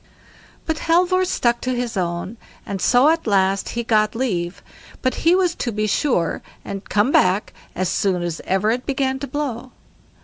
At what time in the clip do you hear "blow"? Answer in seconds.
9.27-9.73